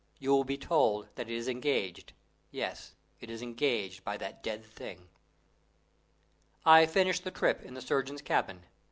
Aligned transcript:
You 0.17 0.31
will 0.31 0.43
be 0.45 0.57
told 0.57 1.09
that 1.13 1.29
it 1.29 1.35
is 1.35 1.47
engaged 1.47 2.13
yes 2.49 2.95
it 3.19 3.29
is 3.29 3.43
engaged 3.43 4.03
by 4.03 4.17
that 4.17 4.41
dead 4.41 4.65
thing. 4.65 5.09
I 6.65 6.87
finished 6.87 7.23
the 7.23 7.29
trip 7.29 7.61
in 7.61 7.75
the 7.75 7.83
surgeon's 7.83 8.23
cabin. 8.23 8.65